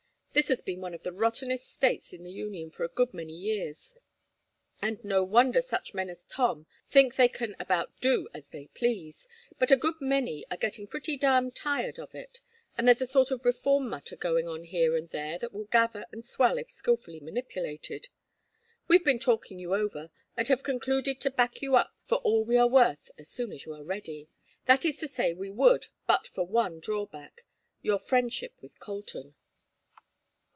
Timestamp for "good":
2.87-3.13, 9.75-9.95